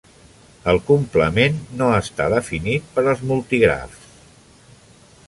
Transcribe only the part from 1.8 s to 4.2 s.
no està definit per als multigrafs.